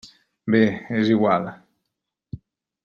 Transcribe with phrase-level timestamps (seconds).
[0.53, 0.61] Bé,
[1.01, 1.47] és igual.